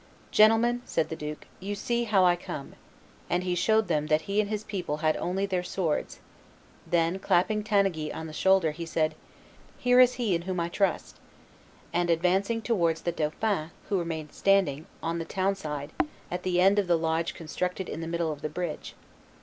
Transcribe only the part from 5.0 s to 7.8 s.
had only their swords; then clapping